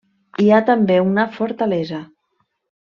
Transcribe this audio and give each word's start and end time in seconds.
Hi 0.43 0.47
ha 0.55 0.61
també 0.69 0.97
una 1.11 1.27
fortalesa. 1.37 2.01